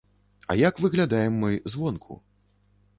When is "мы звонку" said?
1.47-2.21